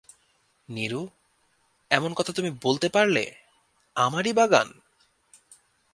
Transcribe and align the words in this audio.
নীরু, 0.69 1.07
এমন 1.89 2.13
কথা 2.13 2.31
তুমি 2.33 2.51
বলতে 2.61 2.89
পারলে, 2.89 3.31
আমারই 3.95 4.33
বাগান? 4.33 4.73